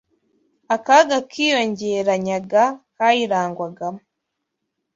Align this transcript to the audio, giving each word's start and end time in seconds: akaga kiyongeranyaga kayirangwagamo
akaga 0.75 1.17
kiyongeranyaga 1.31 2.63
kayirangwagamo 2.97 4.01